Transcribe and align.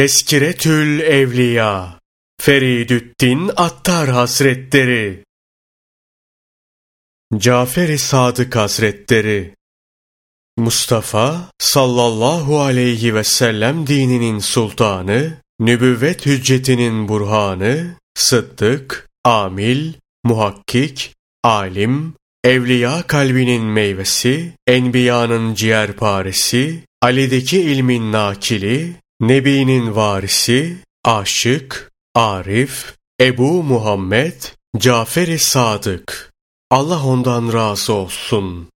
Teskiretül 0.00 1.00
Evliya 1.00 1.98
Feridüddin 2.40 3.50
Attar 3.56 4.08
Hazretleri. 4.08 5.24
Cafer-i 7.36 7.98
Sadık 7.98 8.56
Hazretleri. 8.56 9.54
Mustafa 10.56 11.50
sallallahu 11.58 12.60
aleyhi 12.60 13.14
ve 13.14 13.24
sellem 13.24 13.86
dininin 13.86 14.38
sultanı, 14.38 15.36
nübüvvet 15.60 16.26
hüccetinin 16.26 17.08
burhanı, 17.08 17.96
sıddık, 18.14 19.08
amil, 19.24 19.92
muhakkik, 20.24 21.14
alim, 21.44 22.14
evliya 22.44 23.02
kalbinin 23.02 23.62
meyvesi, 23.62 24.52
enbiyanın 24.66 25.54
ciğerparesi, 25.54 26.84
Ali'deki 27.02 27.60
ilmin 27.60 28.12
nakili, 28.12 29.00
Nebi'nin 29.20 29.96
varisi, 29.96 30.76
aşık, 31.04 31.90
arif, 32.14 32.94
Ebu 33.20 33.62
Muhammed, 33.62 34.42
Cafer-i 34.78 35.38
Sadık. 35.38 36.32
Allah 36.70 37.04
ondan 37.04 37.52
razı 37.52 37.92
olsun. 37.92 38.68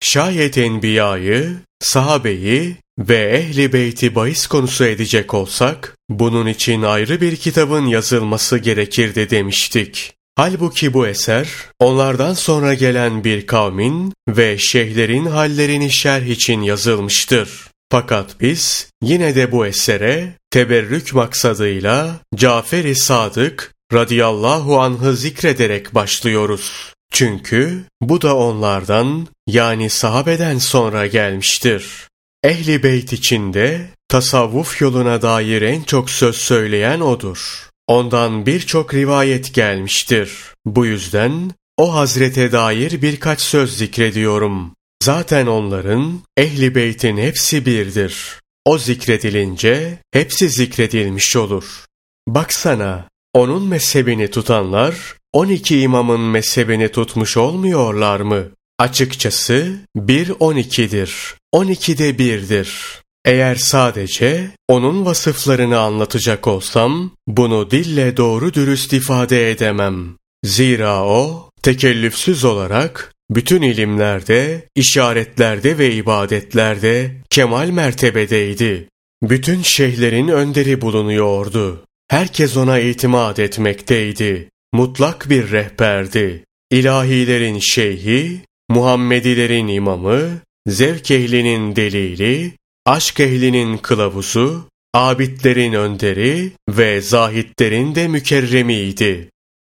Şayet 0.00 0.58
enbiyayı, 0.58 1.56
sahabeyi 1.80 2.76
ve 2.98 3.30
ehli 3.30 3.72
beyti 3.72 4.14
bahis 4.14 4.46
konusu 4.46 4.84
edecek 4.84 5.34
olsak, 5.34 5.96
bunun 6.08 6.46
için 6.46 6.82
ayrı 6.82 7.20
bir 7.20 7.36
kitabın 7.36 7.86
yazılması 7.86 8.58
gerekirdi 8.58 9.30
demiştik. 9.30 10.12
Halbuki 10.36 10.94
bu 10.94 11.06
eser, 11.06 11.48
onlardan 11.78 12.34
sonra 12.34 12.74
gelen 12.74 13.24
bir 13.24 13.46
kavmin 13.46 14.12
ve 14.28 14.58
şeyhlerin 14.58 15.26
hallerini 15.26 15.90
şerh 15.90 16.26
için 16.26 16.62
yazılmıştır. 16.62 17.71
Fakat 17.92 18.40
biz 18.40 18.90
yine 19.02 19.34
de 19.34 19.52
bu 19.52 19.66
esere 19.66 20.32
teberrük 20.50 21.14
maksadıyla 21.14 22.20
Cafer-i 22.34 22.94
Sadık 22.94 23.74
radıyallahu 23.92 24.80
anh'ı 24.80 25.16
zikrederek 25.16 25.94
başlıyoruz. 25.94 26.94
Çünkü 27.10 27.84
bu 28.00 28.22
da 28.22 28.36
onlardan 28.36 29.28
yani 29.46 29.90
sahabeden 29.90 30.58
sonra 30.58 31.06
gelmiştir. 31.06 32.08
Ehli 32.44 32.82
beyt 32.82 33.12
içinde 33.12 33.88
tasavvuf 34.08 34.80
yoluna 34.80 35.22
dair 35.22 35.62
en 35.62 35.82
çok 35.82 36.10
söz 36.10 36.36
söyleyen 36.36 37.00
odur. 37.00 37.68
Ondan 37.86 38.46
birçok 38.46 38.94
rivayet 38.94 39.54
gelmiştir. 39.54 40.32
Bu 40.66 40.86
yüzden 40.86 41.52
o 41.76 41.94
hazrete 41.94 42.52
dair 42.52 43.02
birkaç 43.02 43.40
söz 43.40 43.76
zikrediyorum. 43.76 44.72
Zaten 45.02 45.46
onların, 45.46 46.20
ehli 46.36 46.74
beytin 46.74 47.16
hepsi 47.16 47.66
birdir. 47.66 48.40
O 48.64 48.78
zikredilince 48.78 49.98
hepsi 50.12 50.48
zikredilmiş 50.48 51.36
olur. 51.36 51.84
Baksana, 52.28 53.08
onun 53.34 53.68
mezhebini 53.68 54.30
tutanlar, 54.30 54.94
12 55.32 55.80
imamın 55.80 56.20
mezhebini 56.20 56.88
tutmuş 56.88 57.36
olmuyorlar 57.36 58.20
mı? 58.20 58.44
Açıkçası 58.78 59.78
bir 59.96 60.28
12'dir. 60.28 61.34
12'de 61.54 62.18
birdir. 62.18 63.00
Eğer 63.24 63.54
sadece 63.54 64.50
onun 64.68 65.04
vasıflarını 65.04 65.78
anlatacak 65.78 66.46
olsam, 66.46 67.10
bunu 67.26 67.70
dille 67.70 68.16
doğru 68.16 68.54
dürüst 68.54 68.92
ifade 68.92 69.50
edemem. 69.50 70.16
Zira 70.44 71.04
o, 71.04 71.50
tekellüfsüz 71.62 72.44
olarak 72.44 73.12
bütün 73.34 73.62
ilimlerde, 73.62 74.68
işaretlerde 74.74 75.78
ve 75.78 75.94
ibadetlerde 75.94 77.10
kemal 77.30 77.68
mertebedeydi. 77.68 78.88
Bütün 79.22 79.62
şeyhlerin 79.62 80.28
önderi 80.28 80.80
bulunuyordu. 80.80 81.84
Herkes 82.08 82.56
ona 82.56 82.78
itimat 82.78 83.38
etmekteydi. 83.38 84.48
Mutlak 84.72 85.30
bir 85.30 85.50
rehberdi. 85.50 86.44
İlahilerin 86.70 87.58
şeyhi, 87.58 88.40
Muhammedilerin 88.70 89.68
imamı, 89.68 90.40
zevk 90.66 91.10
ehlinin 91.10 91.76
delili, 91.76 92.52
aşk 92.86 93.20
ehlinin 93.20 93.76
kılavuzu, 93.78 94.68
abidlerin 94.94 95.72
önderi 95.72 96.52
ve 96.68 97.00
zahitlerin 97.00 97.94
de 97.94 98.08
mükerremiydi. 98.08 99.30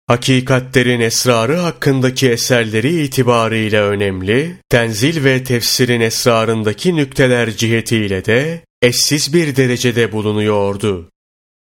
Hakikatlerin 0.08 1.00
esrarı 1.00 1.56
hakkındaki 1.56 2.30
eserleri 2.30 3.02
itibariyle 3.02 3.80
önemli, 3.80 4.56
tenzil 4.68 5.24
ve 5.24 5.44
tefsirin 5.44 6.00
esrarındaki 6.00 6.96
nükteler 6.96 7.56
cihetiyle 7.56 8.24
de 8.24 8.60
eşsiz 8.82 9.34
bir 9.34 9.56
derecede 9.56 10.12
bulunuyordu. 10.12 11.10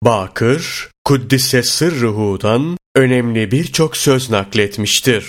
Bakır, 0.03 0.89
Kuddise 1.03 1.63
Sırrıhu'dan 1.63 2.77
önemli 2.95 3.51
birçok 3.51 3.97
söz 3.97 4.29
nakletmiştir. 4.29 5.25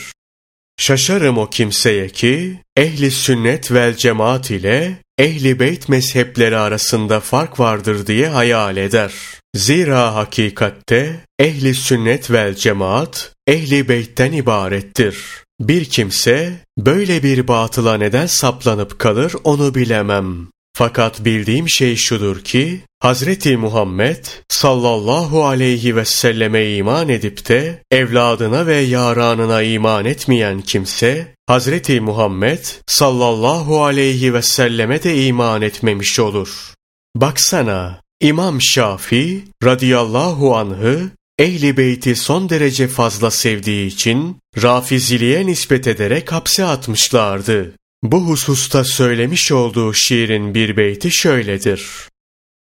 Şaşarım 0.81 1.39
o 1.39 1.51
kimseye 1.51 2.09
ki, 2.09 2.61
ehli 2.77 3.11
sünnet 3.11 3.73
vel 3.73 3.97
cemaat 3.97 4.51
ile 4.51 4.97
ehli 5.19 5.61
beyt 5.61 5.89
mezhepleri 5.89 6.57
arasında 6.57 7.21
fark 7.21 7.61
vardır 7.61 8.07
diye 8.07 8.29
hayal 8.29 8.77
eder. 8.77 9.13
Zira 9.55 10.15
hakikatte 10.15 11.21
ehli 11.39 11.75
sünnet 11.75 12.31
vel 12.31 12.55
cemaat 12.55 13.33
ehli 13.47 13.89
beytten 13.89 14.33
ibarettir. 14.33 15.19
Bir 15.61 15.85
kimse 15.85 16.53
böyle 16.79 17.23
bir 17.23 17.49
batıla 17.49 17.97
neden 17.97 18.27
saplanıp 18.27 18.99
kalır 18.99 19.33
onu 19.45 19.75
bilemem. 19.75 20.49
Fakat 20.77 21.25
bildiğim 21.25 21.69
şey 21.69 21.97
şudur 21.97 22.45
ki 22.45 22.81
Hazreti 23.01 23.57
Muhammed 23.57 24.25
sallallahu 24.49 25.47
aleyhi 25.47 25.97
ve 25.97 26.05
selleme 26.05 26.75
iman 26.75 27.09
edip 27.09 27.49
de 27.49 27.83
evladına 27.91 28.67
ve 28.67 28.77
yaranına 28.77 29.63
iman 29.63 30.05
etmeyen 30.05 30.61
kimse 30.61 31.35
Hazreti 31.47 32.01
Muhammed 32.01 32.65
sallallahu 32.87 33.85
aleyhi 33.85 34.35
ve 34.35 34.43
selleme 34.43 35.03
de 35.03 35.25
iman 35.25 35.63
etmemiş 35.63 36.19
olur. 36.19 36.75
Baksana 37.17 38.01
İmam 38.21 38.63
Şafi 38.63 39.45
radıyallahu 39.65 40.57
anh'ı 40.57 41.11
Ehli 41.39 41.77
beyti 41.77 42.17
son 42.17 42.49
derece 42.49 42.89
fazla 42.89 43.31
sevdiği 43.31 43.87
için 43.87 44.37
Rafiziliğe 44.63 45.47
nispet 45.47 45.87
ederek 45.87 46.33
hapse 46.33 46.65
atmışlardı. 46.65 47.75
Bu 48.03 48.21
hususta 48.21 48.85
söylemiş 48.85 49.53
olduğu 49.53 49.95
şiirin 49.95 50.55
bir 50.55 50.77
beyti 50.77 51.11
şöyledir. 51.11 52.09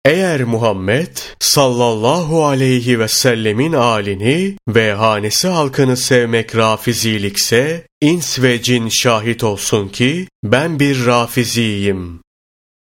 Eğer 0.05 0.43
Muhammed 0.43 1.17
sallallahu 1.39 2.45
aleyhi 2.45 2.99
ve 2.99 3.07
sellemin 3.07 3.73
alini 3.73 4.55
ve 4.67 4.93
hanesi 4.93 5.47
halkını 5.47 5.97
sevmek 5.97 6.55
rafizilikse, 6.55 7.87
ins 8.01 8.39
ve 8.41 8.61
cin 8.61 8.89
şahit 8.89 9.43
olsun 9.43 9.89
ki 9.89 10.27
ben 10.43 10.79
bir 10.79 11.05
rafiziyim. 11.05 12.19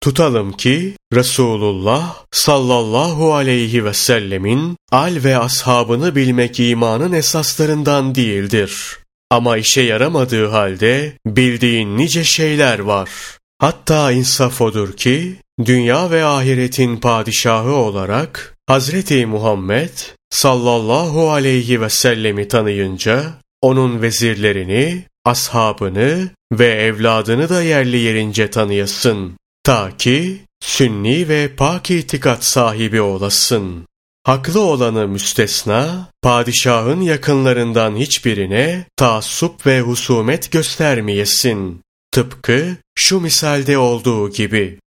Tutalım 0.00 0.52
ki 0.52 0.94
Resulullah 1.14 2.16
sallallahu 2.30 3.34
aleyhi 3.34 3.84
ve 3.84 3.94
sellemin 3.94 4.76
al 4.92 5.16
ve 5.24 5.38
ashabını 5.38 6.16
bilmek 6.16 6.60
imanın 6.60 7.12
esaslarından 7.12 8.14
değildir. 8.14 8.98
Ama 9.30 9.56
işe 9.56 9.80
yaramadığı 9.80 10.46
halde 10.46 11.12
bildiğin 11.26 11.96
nice 11.96 12.24
şeyler 12.24 12.78
var. 12.78 13.10
Hatta 13.58 14.12
insaf 14.12 14.60
odur 14.60 14.92
ki 14.92 15.36
dünya 15.64 16.10
ve 16.10 16.24
ahiretin 16.24 16.96
padişahı 16.96 17.72
olarak 17.72 18.56
Hazreti 18.66 19.26
Muhammed 19.26 19.90
sallallahu 20.30 21.30
aleyhi 21.30 21.80
ve 21.80 21.90
sellemi 21.90 22.48
tanıyınca 22.48 23.24
onun 23.62 24.02
vezirlerini, 24.02 25.04
ashabını 25.24 26.30
ve 26.52 26.66
evladını 26.66 27.48
da 27.48 27.62
yerli 27.62 27.96
yerince 27.96 28.50
tanıyasın. 28.50 29.37
Ta 29.68 29.96
ki 29.96 30.38
sünni 30.60 31.28
ve 31.28 31.48
pak 31.56 31.90
itikat 31.90 32.44
sahibi 32.44 33.00
olasın. 33.00 33.86
Haklı 34.24 34.60
olanı 34.60 35.08
müstesna, 35.08 36.10
padişahın 36.22 37.00
yakınlarından 37.00 37.96
hiçbirine 37.96 38.84
taassup 38.96 39.66
ve 39.66 39.80
husumet 39.80 40.52
göstermeyesin. 40.52 41.82
Tıpkı 42.12 42.76
şu 42.94 43.20
misalde 43.20 43.78
olduğu 43.78 44.30
gibi. 44.30 44.78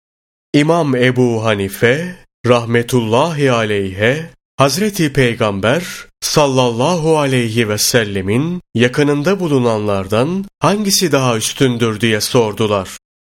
İmam 0.54 0.96
Ebu 0.96 1.44
Hanife, 1.44 2.16
rahmetullahi 2.46 3.52
aleyhe, 3.52 4.30
Hazreti 4.56 5.12
Peygamber 5.12 5.84
sallallahu 6.20 7.18
aleyhi 7.18 7.68
ve 7.68 7.78
sellemin 7.78 8.60
yakınında 8.74 9.40
bulunanlardan 9.40 10.44
hangisi 10.58 11.12
daha 11.12 11.36
üstündür 11.36 12.00
diye 12.00 12.20
sordular. 12.20 12.88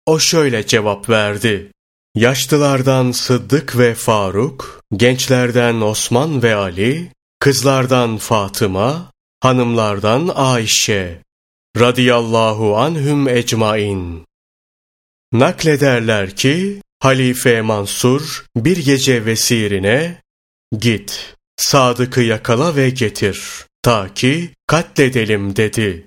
O 0.08 0.18
şöyle 0.18 0.66
cevap 0.66 1.08
verdi. 1.08 1.72
Yaşlılardan 2.14 3.12
Sıddık 3.12 3.78
ve 3.78 3.94
Faruk, 3.94 4.82
gençlerden 4.96 5.80
Osman 5.80 6.42
ve 6.42 6.54
Ali, 6.54 7.12
kızlardan 7.38 8.16
Fatıma, 8.16 9.12
hanımlardan 9.40 10.30
Ayşe. 10.34 11.22
Radiyallahu 11.78 12.76
anhüm 12.76 13.28
ecmain. 13.28 14.24
Naklederler 15.32 16.36
ki, 16.36 16.82
Halife 17.00 17.60
Mansur 17.60 18.44
bir 18.56 18.76
gece 18.76 19.24
vesirine 19.24 20.22
git 20.78 21.36
Sadık'ı 21.56 22.20
yakala 22.20 22.76
ve 22.76 22.90
getir 22.90 23.66
ta 23.82 24.14
ki 24.14 24.50
katledelim 24.66 25.56
dedi. 25.56 26.06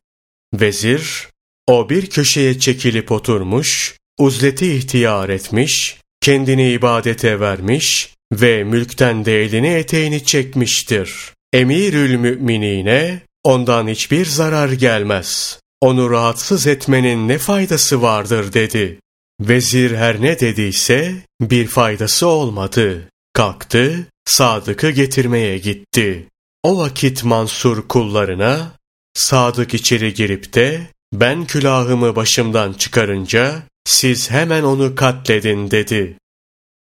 Vezir 0.54 1.31
o 1.72 1.90
bir 1.90 2.06
köşeye 2.06 2.60
çekilip 2.60 3.12
oturmuş, 3.12 3.96
uzleti 4.20 4.74
ihtiyar 4.74 5.30
etmiş, 5.30 5.98
kendini 6.22 6.72
ibadete 6.72 7.40
vermiş 7.40 8.10
ve 8.34 8.64
mülkten 8.64 9.26
de 9.26 9.44
elini 9.44 9.68
eteğini 9.68 10.26
çekmiştir. 10.26 11.34
Emirül 11.54 12.16
müminine 12.16 13.22
ondan 13.44 13.88
hiçbir 13.88 14.26
zarar 14.26 14.72
gelmez. 14.72 15.60
Onu 15.82 16.10
rahatsız 16.10 16.68
etmenin 16.68 17.28
ne 17.28 17.38
faydası 17.38 18.02
vardır 18.02 18.54
dedi. 18.54 19.00
Vezir 19.42 19.96
her 19.96 20.22
ne 20.22 20.40
dediyse 20.40 21.16
bir 21.42 21.68
faydası 21.68 22.28
olmadı. 22.28 23.10
Kalktı, 23.34 24.08
Sadık'ı 24.26 24.90
getirmeye 24.90 25.58
gitti. 25.58 26.28
O 26.64 26.78
vakit 26.78 27.24
Mansur 27.24 27.88
kullarına, 27.88 28.72
Sadık 29.14 29.74
içeri 29.74 30.14
girip 30.14 30.54
de 30.54 30.82
ben 31.14 31.46
külahımı 31.46 32.16
başımdan 32.16 32.74
çıkarınca 32.74 33.64
siz 33.86 34.32
hemen 34.32 34.64
onu 34.64 34.96
katledin 34.96 35.72
dedi. 35.72 36.18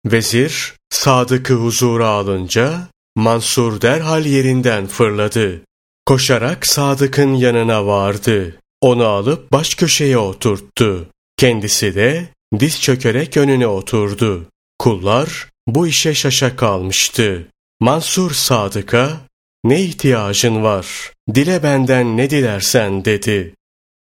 Vezir 0.06 0.74
Sadık'ı 0.90 1.54
huzura 1.54 2.08
alınca 2.08 2.88
Mansur 3.16 3.80
derhal 3.80 4.26
yerinden 4.26 4.86
fırladı. 4.86 5.60
Koşarak 6.06 6.66
Sadık'ın 6.66 7.34
yanına 7.34 7.86
vardı. 7.86 8.58
Onu 8.80 9.06
alıp 9.06 9.52
baş 9.52 9.74
köşeye 9.74 10.18
oturttu. 10.18 11.08
Kendisi 11.36 11.94
de 11.94 12.28
diz 12.60 12.80
çökerek 12.80 13.36
önüne 13.36 13.66
oturdu. 13.66 14.46
Kullar 14.78 15.48
bu 15.66 15.86
işe 15.86 16.14
şaşa 16.14 16.56
kalmıştı. 16.56 17.48
Mansur 17.80 18.30
Sadık'a 18.30 19.20
ne 19.64 19.82
ihtiyacın 19.82 20.62
var? 20.62 21.12
Dile 21.34 21.62
benden 21.62 22.16
ne 22.16 22.30
dilersen 22.30 23.04
dedi. 23.04 23.54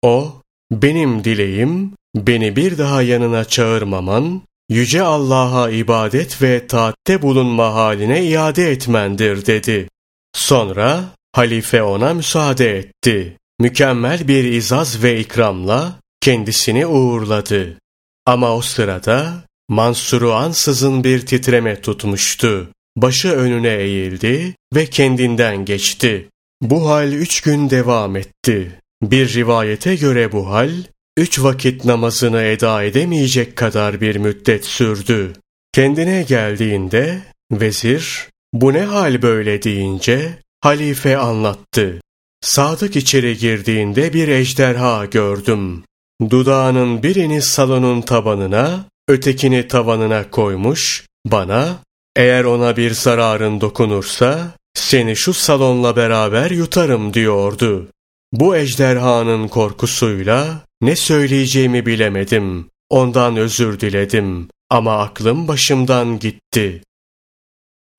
O, 0.01 0.42
benim 0.72 1.24
dileğim, 1.24 1.92
beni 2.16 2.56
bir 2.56 2.78
daha 2.78 3.01
yanına 3.01 3.46
çağırmaman, 3.46 4.42
Yüce 4.69 5.01
Allah'a 5.01 5.69
ibadet 5.69 6.42
ve 6.42 6.68
taatte 6.68 7.22
bulunma 7.22 7.74
haline 7.74 8.25
iade 8.25 8.72
etmendir 8.72 9.46
dedi. 9.46 9.90
Sonra 10.34 11.04
halife 11.34 11.84
ona 11.84 12.13
müsaade 12.13 12.78
etti. 12.78 13.38
Mükemmel 13.60 14.28
bir 14.28 14.44
izaz 14.44 15.04
ve 15.04 15.19
ikramla 15.19 16.00
kendisini 16.22 16.86
uğurladı. 16.86 17.80
Ama 18.25 18.56
o 18.56 18.62
sırada 18.62 19.44
Mansur'u 19.69 20.34
ansızın 20.34 21.04
bir 21.04 21.25
titreme 21.25 21.81
tutmuştu. 21.81 22.69
Başı 22.98 23.30
önüne 23.31 23.74
eğildi 23.74 24.56
ve 24.75 24.86
kendinden 24.86 25.66
geçti. 25.66 26.30
Bu 26.62 26.90
hal 26.90 27.13
üç 27.13 27.42
gün 27.42 27.69
devam 27.69 28.16
etti. 28.16 28.80
Bir 29.01 29.34
rivayete 29.34 29.96
göre 29.96 30.31
bu 30.31 30.50
hal, 30.50 30.72
üç 31.18 31.40
vakit 31.40 31.86
namazını 31.86 32.42
eda 32.42 32.84
edemeyecek 32.84 33.56
kadar 33.56 34.01
bir 34.01 34.16
müddet 34.16 34.66
sürdü. 34.66 35.34
Kendine 35.74 36.24
geldiğinde, 36.24 37.22
vezir, 37.51 38.30
bu 38.54 38.74
ne 38.74 38.81
hal 38.81 39.22
böyle 39.22 39.63
deyince, 39.63 40.40
halife 40.62 41.18
anlattı. 41.18 42.01
Sadık 42.42 42.96
içeri 42.96 43.38
girdiğinde 43.38 44.13
bir 44.13 44.28
ejderha 44.28 45.06
gördüm. 45.06 45.84
Dudağının 46.30 47.04
birini 47.04 47.42
salonun 47.42 48.01
tabanına, 48.01 48.86
ötekini 49.07 49.68
tavanına 49.68 50.30
koymuş, 50.30 51.06
bana, 51.25 51.80
eğer 52.16 52.44
ona 52.44 52.78
bir 52.78 52.92
zararın 52.92 53.62
dokunursa, 53.62 54.51
seni 54.74 55.16
şu 55.16 55.34
salonla 55.34 55.96
beraber 55.96 56.51
yutarım 56.51 57.13
diyordu. 57.13 57.88
Bu 58.31 58.56
ejderhanın 58.56 59.48
korkusuyla 59.48 60.66
ne 60.81 60.96
söyleyeceğimi 60.96 61.86
bilemedim. 61.86 62.70
Ondan 62.90 63.38
özür 63.38 63.80
diledim 63.80 64.50
ama 64.70 64.98
aklım 64.98 65.48
başımdan 65.48 66.20
gitti. 66.20 66.84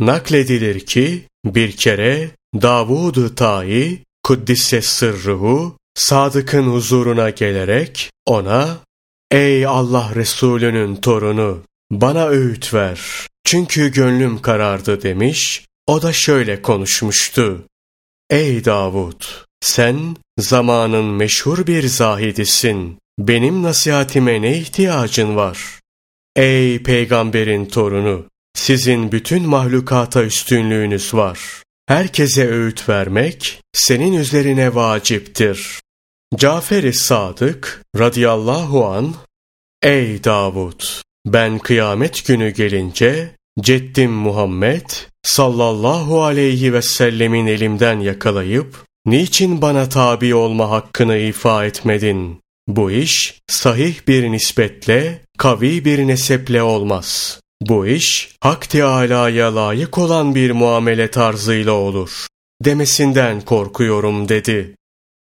Nakledilir 0.01 0.87
ki 0.87 1.25
bir 1.45 1.77
kere 1.77 2.31
Davud-ı 2.63 3.35
Ta'i 3.35 4.05
Kuddisse 4.23 4.83
sırruhu 4.83 5.77
Sadık'ın 5.95 6.67
huzuruna 6.67 7.31
gelerek 7.31 8.11
ona 8.27 8.79
Ey 9.31 9.67
Allah 9.67 10.13
Resulü'nün 10.15 10.97
torunu 10.97 11.63
bana 11.91 12.27
öğüt 12.27 12.75
ver. 12.75 13.01
Çünkü 13.45 13.93
gönlüm 13.93 14.43
karardı 14.43 15.03
demiş. 15.03 15.67
O 15.87 16.03
da 16.03 16.13
şöyle 16.13 16.63
konuşmuştu. 16.63 17.67
Ey 18.31 18.65
Davud 18.65 19.23
sen 19.63 20.17
zamanın 20.39 21.05
meşhur 21.05 21.67
bir 21.67 21.87
zahidisin. 21.87 22.99
Benim 23.19 23.63
nasihatime 23.63 24.43
ne 24.43 24.59
ihtiyacın 24.59 25.37
var? 25.37 25.81
Ey 26.37 26.83
peygamberin 26.83 27.67
torunu! 27.67 28.25
Sizin 28.55 29.13
bütün 29.13 29.43
mahlukata 29.43 30.25
üstünlüğünüz 30.25 31.15
var. 31.15 31.63
Herkese 31.87 32.49
öğüt 32.49 32.89
vermek 32.89 33.61
senin 33.73 34.13
üzerine 34.13 34.75
vaciptir. 34.75 35.81
Cafer-i 36.37 36.93
Sadık 36.93 37.83
radıyallahu 37.99 38.87
an 38.87 39.15
Ey 39.83 40.25
Davud! 40.25 40.83
Ben 41.27 41.59
kıyamet 41.59 42.27
günü 42.27 42.51
gelince 42.51 43.35
Ceddim 43.61 44.13
Muhammed 44.13 44.91
sallallahu 45.23 46.23
aleyhi 46.23 46.73
ve 46.73 46.83
sellemin 46.83 47.47
elimden 47.47 48.01
yakalayıp 48.01 48.85
Niçin 49.07 49.63
bana 49.63 49.89
tabi 49.89 50.35
olma 50.35 50.71
hakkını 50.71 51.17
ifa 51.17 51.65
etmedin? 51.65 52.41
Bu 52.69 52.91
iş 52.91 53.41
sahih 53.47 53.95
bir 54.09 54.33
nispetle, 54.33 55.21
kavi 55.39 55.85
bir 55.85 55.99
neseple 56.07 56.63
olmaz. 56.63 57.41
Bu 57.63 57.87
iş 57.87 58.37
Hak 58.41 58.71
Teâlâ'ya 58.71 59.55
layık 59.55 59.99
olan 59.99 60.35
bir 60.35 60.51
muamele 60.51 61.11
tarzıyla 61.11 61.73
olur. 61.73 62.27
Demesinden 62.65 63.41
korkuyorum 63.41 64.29
dedi. 64.29 64.77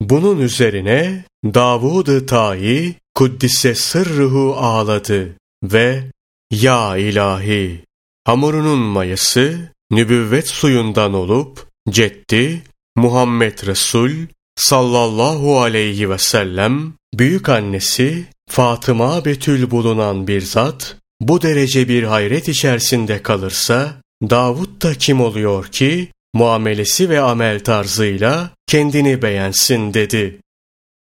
Bunun 0.00 0.38
üzerine 0.38 1.24
Davud-ı 1.44 2.26
Tayi 2.26 2.94
Kuddise 3.14 3.74
sırrıhu 3.74 4.56
ağladı 4.56 5.36
ve 5.62 6.04
Ya 6.50 6.96
ilahi 6.96 7.84
hamurunun 8.24 8.78
mayası 8.78 9.72
nübüvvet 9.90 10.48
suyundan 10.48 11.14
olup 11.14 11.66
ceddi 11.90 12.62
Muhammed 12.96 13.66
Resul 13.66 14.10
sallallahu 14.56 15.60
aleyhi 15.60 16.10
ve 16.10 16.18
sellem 16.18 16.92
büyük 17.14 17.48
annesi 17.48 18.26
Fatıma 18.50 19.24
Betül 19.24 19.70
bulunan 19.70 20.26
bir 20.26 20.40
zat 20.40 20.96
bu 21.20 21.42
derece 21.42 21.88
bir 21.88 22.02
hayret 22.02 22.48
içerisinde 22.48 23.22
kalırsa 23.22 23.94
Davud 24.30 24.82
da 24.82 24.94
kim 24.94 25.20
oluyor 25.20 25.66
ki 25.66 26.08
muamelesi 26.34 27.08
ve 27.10 27.20
amel 27.20 27.64
tarzıyla 27.64 28.50
kendini 28.66 29.22
beğensin 29.22 29.94
dedi. 29.94 30.40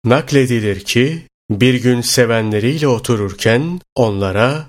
Nakledilir 0.05 0.81
ki 0.81 1.23
bir 1.51 1.75
gün 1.75 2.01
sevenleriyle 2.01 2.89
otururken 2.89 3.81
onlara 3.95 4.67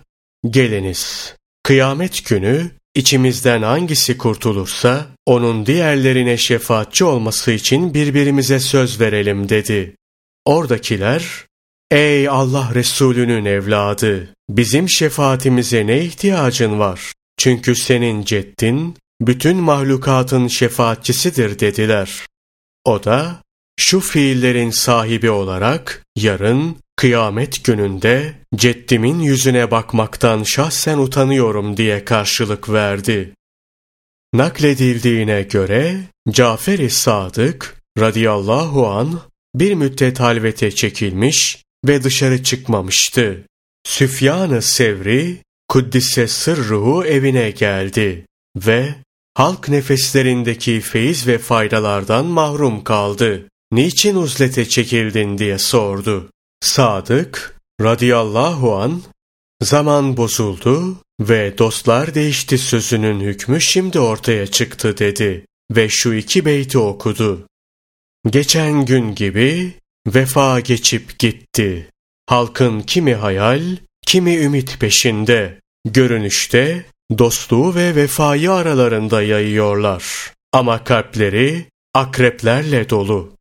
geliniz 0.49 1.35
kıyamet 1.63 2.25
günü 2.25 2.71
İçimizden 2.97 3.61
hangisi 3.61 4.17
kurtulursa 4.17 5.07
onun 5.27 5.65
diğerlerine 5.65 6.37
şefaatçi 6.37 7.05
olması 7.05 7.51
için 7.51 7.93
birbirimize 7.93 8.59
söz 8.59 8.99
verelim 9.01 9.49
dedi. 9.49 9.95
Oradakiler 10.45 11.45
Ey 11.91 12.29
Allah 12.29 12.71
Resulü'nün 12.73 13.45
evladı 13.45 14.33
bizim 14.49 14.89
şefaatimize 14.89 15.87
ne 15.87 16.03
ihtiyacın 16.03 16.79
var? 16.79 17.13
Çünkü 17.37 17.75
senin 17.75 18.23
ceddin 18.23 18.97
bütün 19.21 19.57
mahlukatın 19.57 20.47
şefaatçisidir 20.47 21.59
dediler. 21.59 22.25
O 22.85 23.03
da 23.03 23.41
şu 23.79 23.99
fiillerin 23.99 24.69
sahibi 24.69 25.29
olarak 25.29 26.03
yarın 26.15 26.77
kıyamet 26.95 27.63
gününde 27.63 28.33
ceddimin 28.55 29.19
yüzüne 29.19 29.71
bakmaktan 29.71 30.43
şahsen 30.43 30.97
utanıyorum 30.97 31.77
diye 31.77 32.05
karşılık 32.05 32.69
verdi. 32.69 33.33
Nakledildiğine 34.33 35.41
göre 35.41 35.97
Cafer-i 36.29 36.89
Sadık 36.89 37.81
radıyallahu 37.99 38.87
an 38.87 39.21
bir 39.55 39.73
müddet 39.73 40.19
halvete 40.19 40.71
çekilmiş 40.71 41.63
ve 41.87 42.03
dışarı 42.03 42.43
çıkmamıştı. 42.43 43.43
Süfyan-ı 43.85 44.61
Sevri 44.61 45.37
Kuddise 45.67 46.27
sırruhu 46.27 47.05
evine 47.05 47.51
geldi 47.51 48.25
ve 48.57 48.95
halk 49.33 49.69
nefeslerindeki 49.69 50.81
feyiz 50.81 51.27
ve 51.27 51.37
faydalardan 51.37 52.25
mahrum 52.25 52.83
kaldı. 52.83 53.47
Niçin 53.71 54.15
uzlete 54.15 54.69
çekildin 54.69 55.37
diye 55.37 55.57
sordu. 55.57 56.29
Sadık 56.61 57.55
radıyallahu 57.81 58.75
an 58.75 59.01
Zaman 59.61 60.17
bozuldu 60.17 60.97
ve 61.19 61.57
dostlar 61.57 62.15
değişti 62.15 62.57
sözünün 62.57 63.19
hükmü 63.19 63.61
şimdi 63.61 63.99
ortaya 63.99 64.47
çıktı 64.47 64.97
dedi 64.97 65.45
ve 65.71 65.89
şu 65.89 66.13
iki 66.13 66.45
beyti 66.45 66.77
okudu. 66.77 67.47
Geçen 68.29 68.85
gün 68.85 69.15
gibi 69.15 69.73
vefa 70.07 70.59
geçip 70.59 71.19
gitti. 71.19 71.89
Halkın 72.25 72.81
kimi 72.81 73.15
hayal, 73.15 73.77
kimi 74.07 74.35
ümit 74.35 74.79
peşinde. 74.79 75.59
Görünüşte 75.85 76.85
dostluğu 77.17 77.75
ve 77.75 77.95
vefayı 77.95 78.51
aralarında 78.51 79.21
yayıyorlar. 79.21 80.33
Ama 80.53 80.83
kalpleri 80.83 81.65
akreplerle 81.93 82.89
dolu. 82.89 83.33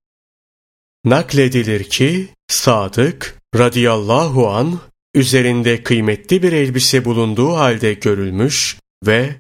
Nakledilir 1.05 1.85
ki 1.85 2.29
Sadık 2.49 3.39
radıyallahu 3.57 4.49
an 4.49 4.81
üzerinde 5.17 5.83
kıymetli 5.83 6.43
bir 6.43 6.53
elbise 6.53 7.05
bulunduğu 7.05 7.53
halde 7.53 7.95
görülmüş 7.95 8.77
ve 9.07 9.35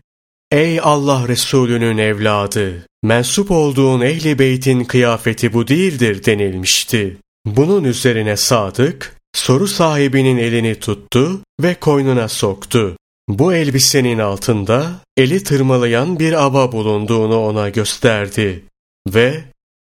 Ey 0.50 0.80
Allah 0.82 1.28
Resulü'nün 1.28 1.98
evladı, 1.98 2.86
mensup 3.02 3.50
olduğun 3.50 4.00
ehli 4.00 4.38
beytin 4.38 4.84
kıyafeti 4.84 5.52
bu 5.52 5.68
değildir 5.68 6.24
denilmişti. 6.24 7.16
Bunun 7.46 7.84
üzerine 7.84 8.36
Sadık, 8.36 9.16
soru 9.34 9.68
sahibinin 9.68 10.38
elini 10.38 10.74
tuttu 10.74 11.40
ve 11.62 11.74
koynuna 11.74 12.28
soktu. 12.28 12.96
Bu 13.28 13.54
elbisenin 13.54 14.18
altında 14.18 15.00
eli 15.16 15.42
tırmalayan 15.42 16.18
bir 16.18 16.46
aba 16.46 16.72
bulunduğunu 16.72 17.38
ona 17.38 17.68
gösterdi. 17.68 18.64
Ve 19.08 19.44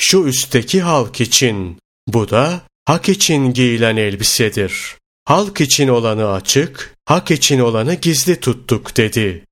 şu 0.02 0.24
üstteki 0.24 0.82
halk 0.82 1.22
için, 1.22 1.80
bu 2.08 2.30
da 2.30 2.62
hak 2.86 3.10
için 3.10 3.54
giyilen 3.54 3.98
elbisedir. 3.98 4.99
Halk 5.30 5.62
için 5.62 5.88
olanı 5.88 6.32
açık, 6.32 6.96
hak 7.06 7.32
için 7.32 7.60
olanı 7.60 7.94
gizli 7.94 8.40
tuttuk 8.40 8.98
dedi. 8.98 9.46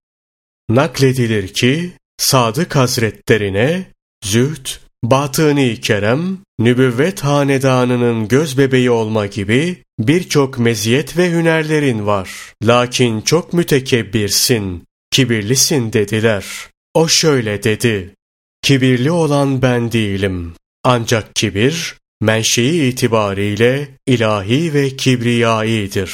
Nakledilir 0.70 1.54
ki 1.54 1.92
Sadık 2.18 2.76
Hazretlerine 2.76 3.86
zühd, 4.24 4.68
batını 5.04 5.76
kerem, 5.76 6.38
nübüvvet 6.60 7.24
hanedanının 7.24 8.28
göz 8.28 8.58
bebeği 8.58 8.92
olma 8.92 9.26
gibi 9.26 9.84
birçok 10.00 10.60
meziyet 10.60 11.18
ve 11.18 11.32
hünerlerin 11.32 12.06
var. 12.06 12.30
Lakin 12.64 13.22
çok 13.22 13.54
mütekebbirsin, 13.54 14.84
kibirlisin 15.12 15.94
dediler. 15.94 16.46
O 16.94 17.08
şöyle 17.08 17.64
dedi. 17.64 18.16
Kibirli 18.62 19.12
olan 19.12 19.62
ben 19.62 19.92
değilim. 19.92 20.54
Ancak 20.84 21.36
kibir, 21.36 21.96
menşei 22.22 22.88
itibariyle 22.90 23.88
ilahi 24.08 24.74
ve 24.74 24.96
kibriyaidir. 24.96 26.12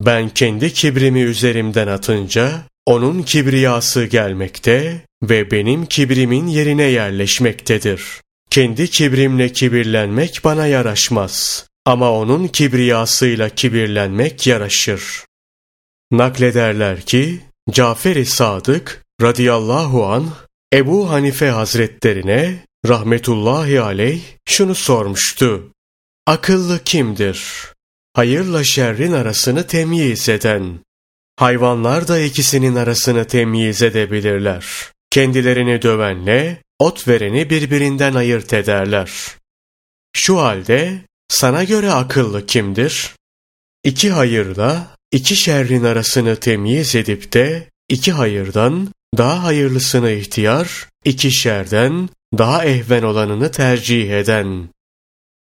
Ben 0.00 0.28
kendi 0.28 0.72
kibrimi 0.72 1.20
üzerimden 1.20 1.86
atınca, 1.86 2.62
onun 2.86 3.22
kibriyası 3.22 4.04
gelmekte 4.04 5.02
ve 5.22 5.50
benim 5.50 5.86
kibrimin 5.86 6.46
yerine 6.46 6.82
yerleşmektedir. 6.82 8.02
Kendi 8.50 8.90
kibrimle 8.90 9.52
kibirlenmek 9.52 10.40
bana 10.44 10.66
yaraşmaz. 10.66 11.66
Ama 11.84 12.12
onun 12.12 12.48
kibriyasıyla 12.48 13.48
kibirlenmek 13.48 14.46
yaraşır. 14.46 15.24
Naklederler 16.12 17.00
ki, 17.00 17.40
Cafer-i 17.70 18.26
Sadık 18.26 19.02
radıyallahu 19.22 20.06
an 20.06 20.30
Ebu 20.72 21.10
Hanife 21.10 21.50
Hazretlerine 21.50 22.64
rahmetullahi 22.88 23.80
aleyh 23.80 24.20
şunu 24.48 24.74
sormuştu. 24.74 25.72
Akıllı 26.26 26.84
kimdir? 26.84 27.42
Hayırla 28.14 28.64
şerrin 28.64 29.12
arasını 29.12 29.66
temyiz 29.66 30.28
eden. 30.28 30.78
Hayvanlar 31.36 32.08
da 32.08 32.20
ikisinin 32.20 32.74
arasını 32.74 33.24
temyiz 33.24 33.82
edebilirler. 33.82 34.66
Kendilerini 35.10 35.82
dövenle 35.82 36.62
ot 36.78 37.08
vereni 37.08 37.50
birbirinden 37.50 38.14
ayırt 38.14 38.52
ederler. 38.52 39.10
Şu 40.12 40.38
halde 40.38 41.02
sana 41.28 41.64
göre 41.64 41.90
akıllı 41.90 42.46
kimdir? 42.46 43.14
İki 43.84 44.10
hayırla 44.10 44.96
iki 45.12 45.36
şerrin 45.36 45.84
arasını 45.84 46.36
temyiz 46.36 46.94
edip 46.94 47.32
de 47.32 47.70
iki 47.88 48.12
hayırdan 48.12 48.92
daha 49.18 49.44
hayırlısını 49.44 50.10
ihtiyar, 50.10 50.88
iki 51.04 51.32
şerden 51.32 52.08
daha 52.38 52.64
ehven 52.64 53.02
olanını 53.02 53.50
tercih 53.50 54.10
eden. 54.10 54.68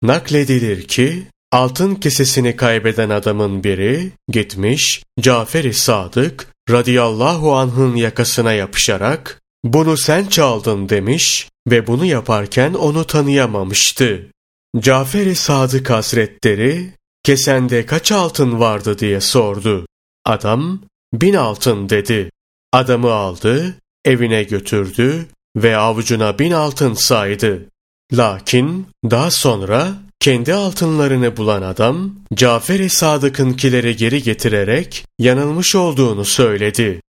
Nakledilir 0.02 0.88
ki 0.88 1.26
altın 1.52 1.94
kesesini 1.94 2.56
kaybeden 2.56 3.10
adamın 3.10 3.64
biri 3.64 4.12
gitmiş 4.28 5.02
Cafer-i 5.20 5.74
Sadık 5.74 6.48
radıyallahu 6.70 7.56
anh'ın 7.56 7.96
yakasına 7.96 8.52
yapışarak 8.52 9.42
bunu 9.64 9.96
sen 9.96 10.24
çaldın 10.26 10.88
demiş 10.88 11.48
ve 11.70 11.86
bunu 11.86 12.04
yaparken 12.04 12.74
onu 12.74 13.04
tanıyamamıştı. 13.04 14.30
Cafer-i 14.78 15.34
Sadık 15.34 15.90
Hazretleri 15.90 16.92
kesende 17.22 17.86
kaç 17.86 18.12
altın 18.12 18.60
vardı 18.60 18.98
diye 18.98 19.20
sordu. 19.20 19.86
Adam 20.24 20.80
bin 21.12 21.34
altın 21.34 21.88
dedi. 21.88 22.30
Adamı 22.72 23.12
aldı, 23.12 23.74
evine 24.04 24.42
götürdü 24.42 25.26
ve 25.56 25.76
avucuna 25.76 26.38
bin 26.38 26.50
altın 26.50 26.94
saydı. 26.94 27.68
Lakin 28.12 28.86
daha 29.10 29.30
sonra 29.30 29.94
kendi 30.20 30.54
altınlarını 30.54 31.36
bulan 31.36 31.62
adam 31.62 32.14
Cafer-i 32.34 32.90
Sadık'ınkileri 32.90 33.96
geri 33.96 34.22
getirerek 34.22 35.04
yanılmış 35.18 35.74
olduğunu 35.74 36.24
söyledi. 36.24 37.00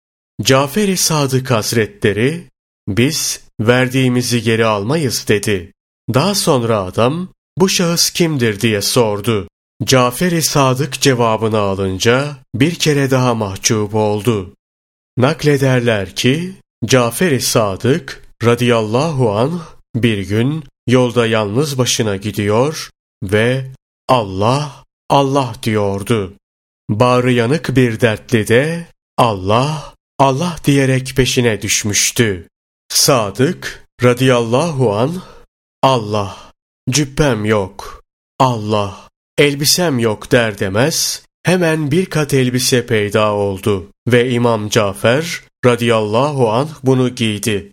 Cafer-i 0.41 0.97
Sadık 0.97 1.51
Hazretleri 1.51 2.43
biz 2.87 3.41
verdiğimizi 3.61 4.41
geri 4.41 4.65
almayız 4.65 5.25
dedi. 5.27 5.73
Daha 6.13 6.35
sonra 6.35 6.83
adam 6.83 7.29
bu 7.57 7.69
şahıs 7.69 8.09
kimdir 8.09 8.59
diye 8.59 8.81
sordu. 8.81 9.47
Cafer-i 9.83 10.41
Sadık 10.41 11.01
cevabını 11.01 11.57
alınca 11.57 12.37
bir 12.55 12.75
kere 12.75 13.11
daha 13.11 13.35
mahcup 13.35 13.95
oldu. 13.95 14.53
Naklederler 15.17 16.15
ki 16.15 16.53
Cafer-i 16.85 17.41
Sadık 17.41 18.26
radıyallahu 18.43 19.31
anh 19.31 19.59
bir 19.95 20.17
gün 20.17 20.63
yolda 20.87 21.27
yalnız 21.27 21.77
başına 21.77 22.15
gidiyor 22.15 22.89
ve 23.23 23.71
Allah, 24.07 24.83
Allah 25.09 25.55
diyordu. 25.63 26.33
Bağrı 26.89 27.31
yanık 27.31 27.75
bir 27.75 27.99
dertli 27.99 28.47
de 28.47 28.87
Allah, 29.17 29.93
Allah 30.19 30.55
diyerek 30.65 31.13
peşine 31.15 31.61
düşmüştü. 31.61 32.47
Sadık 32.89 33.85
radıyallahu 34.03 34.93
an 34.93 35.23
Allah, 35.83 36.37
cübbem 36.89 37.45
yok, 37.45 38.03
Allah, 38.39 39.07
elbisem 39.37 39.99
yok 39.99 40.31
der 40.31 40.59
demez, 40.59 41.23
hemen 41.43 41.91
bir 41.91 42.05
kat 42.05 42.33
elbise 42.33 42.85
peyda 42.85 43.33
oldu 43.33 43.91
ve 44.07 44.29
İmam 44.29 44.69
Cafer 44.69 45.41
radıyallahu 45.65 46.51
anh 46.51 46.69
bunu 46.83 47.15
giydi. 47.15 47.71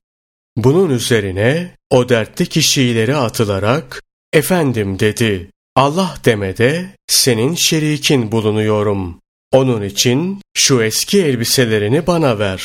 Bunun 0.57 0.91
üzerine 0.91 1.77
o 1.91 2.09
dertli 2.09 2.47
kişileri 2.47 3.17
atılarak 3.17 4.03
efendim 4.33 4.99
dedi. 4.99 5.51
Allah 5.77 6.15
demede 6.25 6.87
senin 7.07 7.55
şerikin 7.55 8.33
bulunuyorum. 8.33 9.21
Onun 9.53 9.83
için 9.83 10.41
şu 10.57 10.83
eski 10.83 11.25
elbiselerini 11.25 12.07
bana 12.07 12.39
ver. 12.39 12.63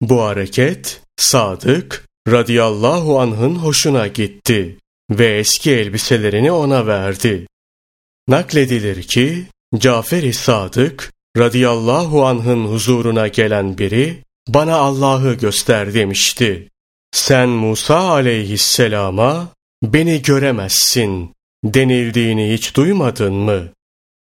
Bu 0.00 0.22
hareket 0.22 1.00
Sadık 1.16 2.04
radıyallahu 2.28 3.20
anh'ın 3.20 3.54
hoşuna 3.54 4.06
gitti 4.06 4.78
ve 5.10 5.38
eski 5.38 5.70
elbiselerini 5.70 6.52
ona 6.52 6.86
verdi. 6.86 7.46
Nakledilir 8.28 9.02
ki 9.02 9.46
Cafer-i 9.78 10.32
Sadık 10.32 11.12
radıyallahu 11.36 12.26
anh'ın 12.26 12.64
huzuruna 12.64 13.28
gelen 13.28 13.78
biri 13.78 14.22
bana 14.48 14.76
Allah'ı 14.76 15.34
göster 15.34 15.94
demişti. 15.94 16.68
Sen 17.16 17.48
Musa 17.48 17.98
aleyhisselama 17.98 19.48
beni 19.82 20.22
göremezsin 20.22 21.34
denildiğini 21.64 22.52
hiç 22.52 22.76
duymadın 22.76 23.34
mı? 23.34 23.68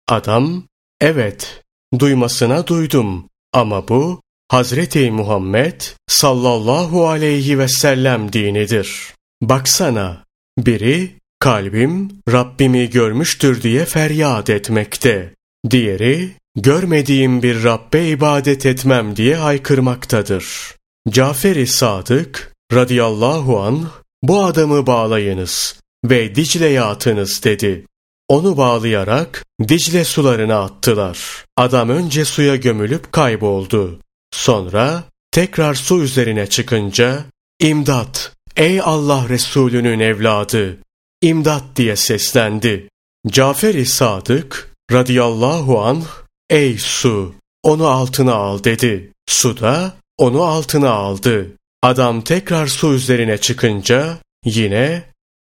Adam, 0.08 0.64
evet, 1.02 1.64
duymasına 2.00 2.68
duydum 2.68 3.30
ama 3.54 3.88
bu 3.88 4.22
Hazreti 4.48 5.12
Muhammed 5.12 5.82
sallallahu 6.08 7.08
aleyhi 7.08 7.60
ve 7.60 7.68
sellem 7.68 8.34
dinidir. 8.34 9.14
Baksana, 9.42 10.26
biri 10.58 11.12
kalbim 11.40 12.12
Rabbimi 12.32 12.90
görmüştür 12.90 13.62
diye 13.62 13.86
feryat 13.86 14.50
etmekte. 14.50 15.34
Diğeri 15.70 16.32
görmediğim 16.56 17.44
bir 17.44 17.64
Rabbe 17.64 18.08
ibadet 18.08 18.66
etmem 18.66 19.16
diye 19.16 19.36
haykırmaktadır. 19.36 20.76
Cafer-i 21.10 21.68
Sadık 21.68 22.57
radıyallahu 22.74 23.60
an 23.60 23.90
bu 24.24 24.44
adamı 24.44 24.88
bağlayınız 24.88 25.80
ve 26.06 26.36
Dicle'ye 26.36 26.82
atınız 26.82 27.44
dedi. 27.44 27.86
Onu 28.28 28.58
bağlayarak 28.58 29.46
Dicle 29.68 30.04
sularına 30.04 30.60
attılar. 30.60 31.46
Adam 31.58 31.90
önce 31.90 32.26
suya 32.26 32.56
gömülüp 32.56 33.12
kayboldu. 33.12 34.00
Sonra 34.32 35.04
tekrar 35.32 35.74
su 35.74 36.02
üzerine 36.02 36.48
çıkınca 36.48 37.26
İmdat! 37.60 38.34
Ey 38.56 38.82
Allah 38.82 39.30
Resulü'nün 39.30 40.00
evladı! 40.00 40.78
İmdat 41.22 41.64
diye 41.76 41.96
seslendi. 41.96 42.90
Cafer-i 43.28 43.86
Sadık 43.86 44.76
radıyallahu 44.92 45.82
anh 45.82 46.06
Ey 46.50 46.78
su! 46.78 47.36
Onu 47.64 47.88
altına 47.88 48.34
al 48.34 48.64
dedi. 48.64 49.12
Su 49.28 49.60
da 49.60 49.94
onu 50.18 50.44
altına 50.44 50.90
aldı. 50.90 51.52
Adam 51.82 52.22
tekrar 52.22 52.68
su 52.68 52.94
üzerine 52.94 53.38
çıkınca 53.38 54.18
yine 54.46 55.04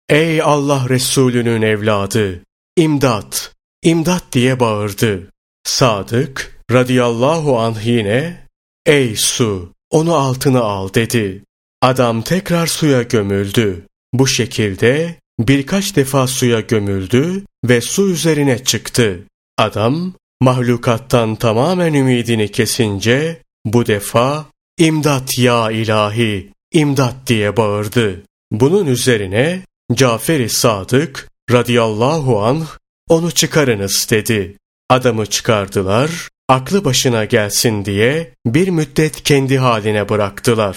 Ey 0.08 0.42
Allah 0.42 0.88
Resulü'nün 0.88 1.62
evladı! 1.62 2.40
İmdat! 2.76 3.52
İmdat 3.82 4.24
diye 4.32 4.60
bağırdı. 4.60 5.30
Sadık 5.64 6.60
radıyallahu 6.72 7.58
anh 7.58 7.86
yine 7.86 8.46
Ey 8.86 9.16
su! 9.16 9.72
Onu 9.90 10.14
altına 10.14 10.60
al 10.60 10.94
dedi. 10.94 11.42
Adam 11.82 12.22
tekrar 12.22 12.66
suya 12.66 13.02
gömüldü. 13.02 13.86
Bu 14.12 14.26
şekilde 14.26 15.14
birkaç 15.38 15.96
defa 15.96 16.26
suya 16.26 16.60
gömüldü 16.60 17.44
ve 17.64 17.80
su 17.80 18.10
üzerine 18.10 18.64
çıktı. 18.64 19.26
Adam 19.58 20.12
mahlukattan 20.40 21.36
tamamen 21.36 21.94
ümidini 21.94 22.50
kesince 22.50 23.42
bu 23.64 23.86
defa 23.86 24.46
imdat 24.80 25.38
ya 25.38 25.70
ilahi, 25.70 26.50
imdat 26.72 27.14
diye 27.26 27.56
bağırdı. 27.56 28.22
Bunun 28.52 28.86
üzerine 28.86 29.62
Cafer-i 29.94 30.48
Sadık 30.48 31.28
radıyallahu 31.50 32.42
anh 32.42 32.66
onu 33.08 33.30
çıkarınız 33.30 34.06
dedi. 34.10 34.56
Adamı 34.90 35.26
çıkardılar, 35.26 36.28
aklı 36.48 36.84
başına 36.84 37.24
gelsin 37.24 37.84
diye 37.84 38.30
bir 38.46 38.68
müddet 38.68 39.22
kendi 39.22 39.58
haline 39.58 40.08
bıraktılar. 40.08 40.76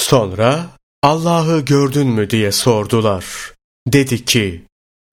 Sonra 0.00 0.66
Allah'ı 1.02 1.60
gördün 1.60 2.08
mü 2.08 2.30
diye 2.30 2.52
sordular. 2.52 3.24
Dedi 3.86 4.24
ki, 4.24 4.62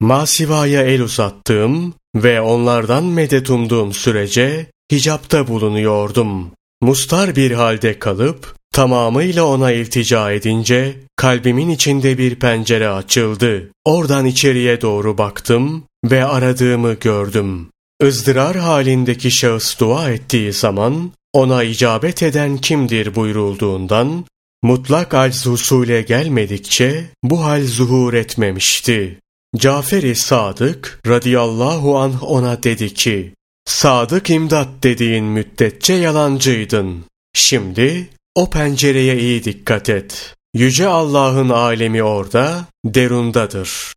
Masivaya 0.00 0.82
el 0.82 1.02
uzattığım 1.02 1.94
ve 2.14 2.40
onlardan 2.40 3.04
medet 3.04 3.50
umduğum 3.50 3.92
sürece 3.92 4.66
hicapta 4.92 5.48
bulunuyordum. 5.48 6.50
Mustar 6.82 7.36
bir 7.36 7.50
halde 7.50 7.98
kalıp 7.98 8.54
tamamıyla 8.72 9.44
ona 9.44 9.72
iltica 9.72 10.32
edince 10.32 10.96
kalbimin 11.16 11.70
içinde 11.70 12.18
bir 12.18 12.34
pencere 12.34 12.88
açıldı. 12.88 13.70
Oradan 13.84 14.26
içeriye 14.26 14.80
doğru 14.80 15.18
baktım 15.18 15.84
ve 16.04 16.24
aradığımı 16.24 16.94
gördüm. 16.94 17.68
ızdırar 18.02 18.56
halindeki 18.56 19.30
şahıs 19.30 19.80
dua 19.80 20.10
ettiği 20.10 20.52
zaman 20.52 21.12
ona 21.32 21.62
icabet 21.62 22.22
eden 22.22 22.56
kimdir 22.56 23.14
buyurulduğundan 23.14 24.24
mutlak 24.62 25.14
acz 25.14 25.46
husule 25.46 26.02
gelmedikçe 26.02 27.04
bu 27.22 27.44
hal 27.44 27.64
zuhur 27.64 28.14
etmemişti. 28.14 29.18
Cafer-i 29.56 30.14
Sadık 30.14 31.00
radıyallahu 31.06 31.98
anh 31.98 32.22
ona 32.22 32.62
dedi 32.62 32.94
ki, 32.94 33.34
Sadık 33.70 34.30
imdat 34.30 34.68
dediğin 34.82 35.24
müddetçe 35.24 35.92
yalancıydın. 35.92 37.04
Şimdi 37.34 38.10
o 38.34 38.50
pencereye 38.50 39.18
iyi 39.18 39.44
dikkat 39.44 39.88
et. 39.88 40.34
Yüce 40.54 40.86
Allah'ın 40.86 41.48
alemi 41.48 42.02
orada, 42.02 42.64
derundadır. 42.84 43.92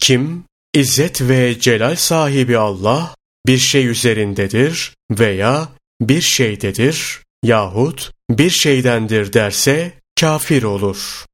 Kim, 0.00 0.44
İzzet 0.74 1.20
ve 1.20 1.60
celal 1.60 1.96
sahibi 1.96 2.58
Allah, 2.58 3.14
bir 3.46 3.58
şey 3.58 3.86
üzerindedir 3.86 4.94
veya 5.10 5.68
bir 6.00 6.20
şeydedir 6.20 7.20
yahut 7.44 8.12
bir 8.30 8.50
şeydendir 8.50 9.32
derse 9.32 9.92
kafir 10.20 10.62
olur. 10.62 11.24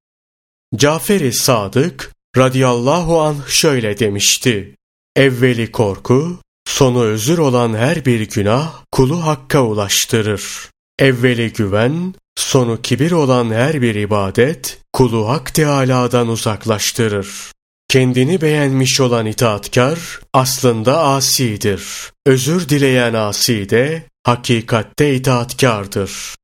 Cafer-i 0.77 1.33
Sadık 1.33 2.13
radıyallahu 2.37 3.21
an 3.21 3.37
şöyle 3.49 3.99
demişti. 3.99 4.75
Evveli 5.17 5.73
korku, 5.73 6.44
sonu 6.67 7.03
özür 7.03 7.39
olan 7.39 7.75
her 7.75 8.05
bir 8.05 8.29
günah 8.29 8.73
kulu 8.93 9.27
hakka 9.27 9.63
ulaştırır. 9.63 10.71
Evveli 10.99 11.53
güven, 11.53 12.15
sonu 12.39 12.83
kibir 12.83 13.13
olan 13.13 13.51
her 13.51 13.83
bir 13.83 13.95
ibadet 13.95 14.79
kulu 14.93 15.29
hak 15.29 15.55
Teala'dan 15.55 16.29
uzaklaştırır. 16.29 17.53
Kendini 17.89 18.41
beğenmiş 18.41 19.01
olan 19.01 19.27
itaatkar 19.27 20.21
aslında 20.33 20.99
asidir. 21.03 22.13
Özür 22.27 22.69
dileyen 22.69 23.15
asi 23.15 23.69
de 23.69 24.03
hakikatte 24.25 25.15
itaatkardır. 25.15 26.35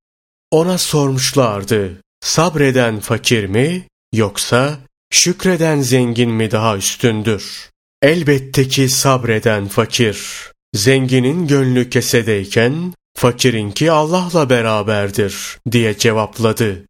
Ona 0.50 0.78
sormuşlardı, 0.78 2.00
sabreden 2.20 3.00
fakir 3.00 3.46
mi 3.46 3.87
yoksa 4.12 4.78
şükreden 5.11 5.80
zengin 5.80 6.30
mi 6.30 6.50
daha 6.50 6.76
üstündür? 6.76 7.69
Elbette 8.02 8.68
ki 8.68 8.88
sabreden 8.88 9.68
fakir. 9.68 10.50
Zenginin 10.74 11.46
gönlü 11.46 11.90
kesedeyken 11.90 12.94
fakirinki 13.14 13.90
Allah'la 13.90 14.50
beraberdir 14.50 15.58
diye 15.72 15.98
cevapladı. 15.98 16.86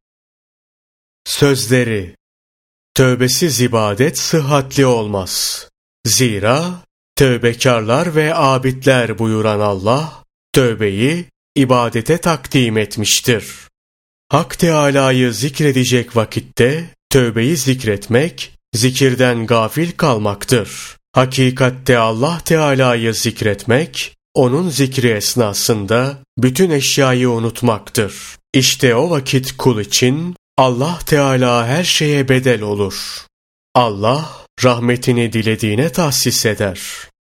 Sözleri 1.24 2.16
Tövbesiz 2.94 3.60
ibadet 3.60 4.18
sıhhatli 4.18 4.86
olmaz. 4.86 5.66
Zira 6.06 6.84
tövbekarlar 7.16 8.14
ve 8.14 8.34
abidler 8.34 9.18
buyuran 9.18 9.60
Allah, 9.60 10.24
tövbeyi 10.52 11.24
ibadete 11.56 12.18
takdim 12.18 12.78
etmiştir. 12.78 13.46
Hak 14.28 14.58
Teâlâ'yı 14.58 15.32
zikredecek 15.32 16.16
vakitte, 16.16 16.94
tövbeyi 17.10 17.56
zikretmek, 17.56 18.52
zikirden 18.74 19.46
gafil 19.46 19.92
kalmaktır. 19.92 20.99
Hakikatte 21.14 21.98
Allah 21.98 22.40
Teala'yı 22.44 23.14
zikretmek, 23.14 24.16
onun 24.34 24.68
zikri 24.68 25.08
esnasında 25.08 26.16
bütün 26.38 26.70
eşyayı 26.70 27.30
unutmaktır. 27.30 28.14
İşte 28.54 28.94
o 28.94 29.10
vakit 29.10 29.56
kul 29.56 29.80
için 29.80 30.36
Allah 30.58 30.98
Teala 31.06 31.66
her 31.66 31.84
şeye 31.84 32.28
bedel 32.28 32.62
olur. 32.62 33.26
Allah 33.74 34.30
rahmetini 34.64 35.32
dilediğine 35.32 35.92
tahsis 35.92 36.46
eder. 36.46 36.80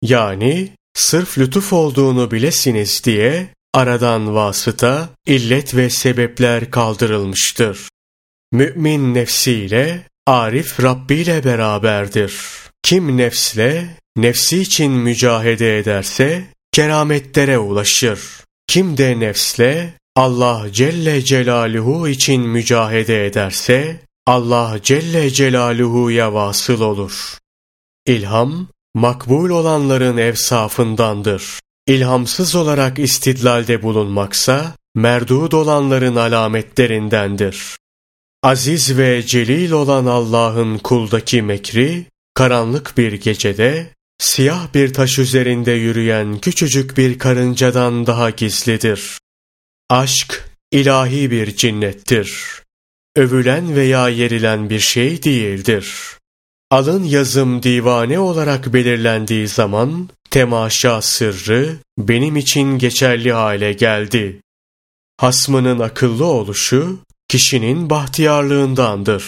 Yani 0.02 0.70
sırf 0.94 1.38
lütuf 1.38 1.74
olduğunu 1.74 2.32
bilesiniz 2.32 3.02
diye 3.04 3.50
aradan 3.74 4.36
vasıta, 4.36 5.10
illet 5.28 5.76
ve 5.76 5.90
sebepler 5.90 6.72
kaldırılmıştır. 6.72 7.90
Mümin 8.52 9.14
nefsiyle, 9.14 10.08
arif 10.28 10.84
Rabbi 10.84 11.16
ile 11.16 11.44
beraberdir. 11.44 12.34
Kim 12.84 13.18
nefsle, 13.18 13.98
nefsi 14.16 14.62
için 14.62 14.92
mücahede 14.92 15.80
ederse, 15.80 16.44
kerametlere 16.72 17.58
ulaşır. 17.58 18.20
Kim 18.68 18.98
de 18.98 19.20
nefsle, 19.20 19.94
Allah 20.16 20.66
Celle 20.72 21.22
Celaluhu 21.22 22.08
için 22.08 22.42
mücahede 22.42 23.26
ederse, 23.26 24.00
Allah 24.28 24.78
Celle 24.84 25.30
Celaluhu'ya 25.30 26.34
vasıl 26.34 26.82
olur. 26.82 27.38
İlham, 28.06 28.68
makbul 28.94 29.50
olanların 29.50 30.18
evsafındandır. 30.18 31.60
İlhamsız 31.88 32.56
olarak 32.56 33.00
istidlalde 33.00 33.84
bulunmaksa, 33.84 34.76
merdud 34.96 35.52
olanların 35.52 36.16
alametlerindendir. 36.16 37.78
Aziz 38.44 38.98
ve 38.98 39.26
celil 39.26 39.72
olan 39.72 40.06
Allah'ın 40.06 40.78
kuldaki 40.78 41.42
mekri, 41.42 42.06
karanlık 42.42 42.98
bir 42.98 43.14
gecede, 43.14 43.90
siyah 44.20 44.74
bir 44.74 44.94
taş 44.94 45.20
üzerinde 45.20 45.72
yürüyen 45.72 46.38
küçücük 46.38 46.98
bir 46.98 47.20
karıncadan 47.20 48.08
daha 48.08 48.30
gizlidir. 48.30 49.20
Aşk, 49.90 50.50
ilahi 50.72 51.32
bir 51.32 51.56
cinnettir. 51.56 52.62
Övülen 53.16 53.76
veya 53.76 54.10
yerilen 54.10 54.70
bir 54.70 54.80
şey 54.80 55.24
değildir. 55.24 55.96
Alın 56.72 57.04
yazım 57.04 57.64
divane 57.64 58.20
olarak 58.20 58.74
belirlendiği 58.74 59.48
zaman, 59.48 60.10
temaşa 60.30 61.02
sırrı 61.02 61.78
benim 61.98 62.38
için 62.38 62.78
geçerli 62.78 63.32
hale 63.32 63.74
geldi. 63.74 64.42
Hasmının 65.18 65.80
akıllı 65.80 66.26
oluşu, 66.26 67.00
kişinin 67.28 67.90
bahtiyarlığındandır. 67.90 69.26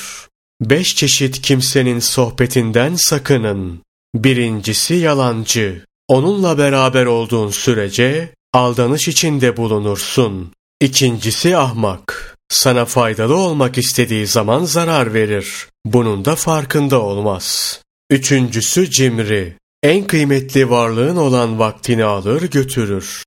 Beş 0.62 0.96
çeşit 0.96 1.42
kimsenin 1.42 2.00
sohbetinden 2.00 2.96
sakının. 2.96 3.82
Birincisi 4.16 4.94
yalancı. 4.94 5.86
Onunla 6.08 6.58
beraber 6.58 7.06
olduğun 7.06 7.50
sürece 7.50 8.34
aldanış 8.54 9.08
içinde 9.08 9.58
bulunursun. 9.58 10.52
İkincisi 10.82 11.58
ahmak. 11.58 12.38
Sana 12.50 12.86
faydalı 12.86 13.38
olmak 13.38 13.78
istediği 13.78 14.28
zaman 14.28 14.66
zarar 14.66 15.14
verir. 15.14 15.68
Bunun 15.86 16.26
da 16.26 16.36
farkında 16.36 17.02
olmaz. 17.02 17.80
Üçüncüsü 18.10 18.90
cimri. 18.90 19.58
en 19.84 20.08
kıymetli 20.08 20.70
varlığın 20.70 21.16
olan 21.16 21.60
vaktini 21.60 22.04
alır 22.04 22.42
götürür. 22.42 23.24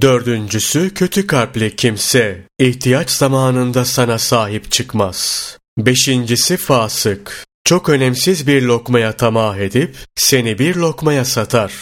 Dördüncüsü 0.00 0.94
kötü 0.94 1.26
kalpli 1.26 1.76
kimse, 1.76 2.46
ihtiyaç 2.58 3.10
zamanında 3.10 3.84
sana 3.84 4.18
sahip 4.18 4.72
çıkmaz. 4.72 5.58
Beşincisi 5.78 6.56
fasık, 6.56 7.46
çok 7.64 7.88
önemsiz 7.88 8.46
bir 8.46 8.62
lokmaya 8.62 9.12
tamah 9.12 9.56
edip 9.56 9.96
seni 10.14 10.58
bir 10.58 10.76
lokmaya 10.76 11.24
satar. 11.24 11.72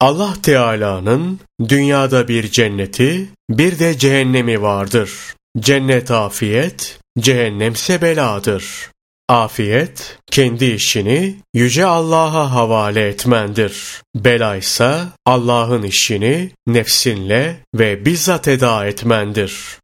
Allah 0.00 0.34
Teala'nın 0.42 1.40
dünyada 1.68 2.28
bir 2.28 2.50
cenneti, 2.50 3.28
bir 3.50 3.78
de 3.78 3.98
cehennemi 3.98 4.62
vardır. 4.62 5.10
Cennet 5.58 6.10
afiyet, 6.10 6.98
cehennemse 7.18 8.02
beladır. 8.02 8.90
Afiyet, 9.28 10.18
kendi 10.30 10.64
işini 10.64 11.36
Yüce 11.54 11.84
Allah'a 11.84 12.52
havale 12.52 13.08
etmendir. 13.08 14.02
Bela 14.14 14.56
ise 14.56 14.98
Allah'ın 15.26 15.82
işini 15.82 16.50
nefsinle 16.66 17.56
ve 17.74 18.04
bizzat 18.04 18.48
eda 18.48 18.86
etmendir. 18.86 19.78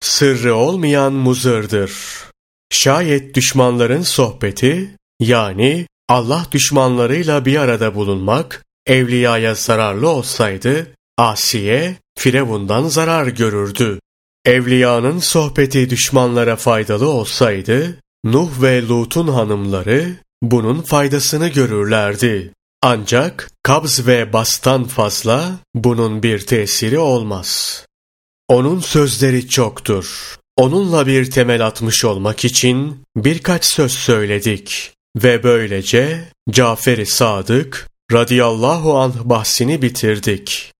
Sırrı 0.00 0.54
olmayan 0.54 1.12
muzırdır. 1.12 1.92
Şayet 2.72 3.34
düşmanların 3.34 4.02
sohbeti, 4.02 4.96
yani 5.20 5.86
Allah 6.08 6.46
düşmanlarıyla 6.52 7.44
bir 7.44 7.56
arada 7.56 7.94
bulunmak, 7.94 8.64
evliyaya 8.86 9.54
zararlı 9.54 10.08
olsaydı, 10.08 10.94
Asiye, 11.18 11.96
Firavundan 12.18 12.88
zarar 12.88 13.26
görürdü. 13.26 13.98
Evliyanın 14.44 15.18
sohbeti 15.18 15.90
düşmanlara 15.90 16.56
faydalı 16.56 17.08
olsaydı, 17.08 17.98
Nuh 18.24 18.62
ve 18.62 18.88
Lut'un 18.88 19.28
hanımları 19.28 20.16
bunun 20.42 20.82
faydasını 20.82 21.48
görürlerdi. 21.48 22.52
Ancak 22.82 23.50
kabz 23.62 24.06
ve 24.06 24.32
bastan 24.32 24.84
fazla 24.84 25.52
bunun 25.74 26.22
bir 26.22 26.46
tesiri 26.46 26.98
olmaz. 26.98 27.86
Onun 28.48 28.80
sözleri 28.80 29.48
çoktur. 29.48 30.36
Onunla 30.56 31.06
bir 31.06 31.30
temel 31.30 31.66
atmış 31.66 32.04
olmak 32.04 32.44
için 32.44 33.02
birkaç 33.16 33.64
söz 33.64 33.92
söyledik 33.92 34.92
ve 35.16 35.42
böylece 35.42 36.28
Cafer-i 36.50 37.06
Sadık 37.06 37.88
radıyallahu 38.12 38.98
anh 38.98 39.24
bahsini 39.24 39.82
bitirdik. 39.82 40.72